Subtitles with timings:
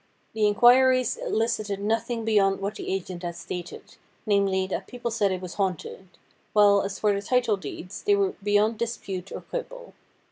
[0.33, 5.31] The in quiries elicited nothing beyond what the agent had stated, namely, that people said
[5.31, 6.07] it was haunted;
[6.53, 9.93] while, as for the title deeds, they were beyond dispute or quibble.